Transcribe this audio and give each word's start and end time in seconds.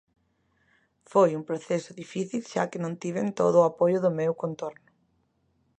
Foi 1.11 1.29
un 1.33 1.43
proceso 1.49 1.91
difícil 2.01 2.41
xa 2.51 2.63
que 2.71 2.81
non 2.83 2.97
tiven 3.03 3.27
todo 3.39 3.55
o 3.59 3.67
apoio 3.71 3.97
do 4.01 4.11
meu 4.19 4.33
contorno. 4.43 4.89